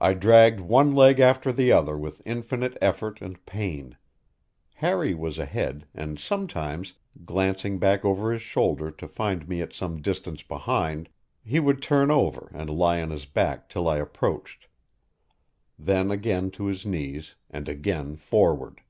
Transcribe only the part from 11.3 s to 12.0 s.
he would